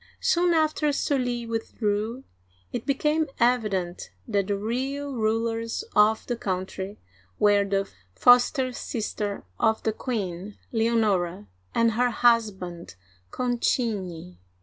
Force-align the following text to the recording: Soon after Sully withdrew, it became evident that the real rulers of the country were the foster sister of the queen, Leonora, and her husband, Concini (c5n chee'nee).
Soon 0.19 0.55
after 0.55 0.91
Sully 0.91 1.45
withdrew, 1.45 2.23
it 2.73 2.87
became 2.87 3.27
evident 3.39 4.09
that 4.27 4.47
the 4.47 4.57
real 4.57 5.13
rulers 5.13 5.83
of 5.95 6.25
the 6.25 6.35
country 6.35 6.97
were 7.37 7.63
the 7.63 7.87
foster 8.15 8.73
sister 8.73 9.43
of 9.59 9.83
the 9.83 9.93
queen, 9.93 10.57
Leonora, 10.71 11.45
and 11.75 11.91
her 11.91 12.09
husband, 12.09 12.95
Concini 13.29 13.29
(c5n 13.57 13.61
chee'nee). 13.61 14.37